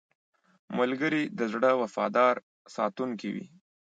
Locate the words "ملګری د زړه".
0.77-1.71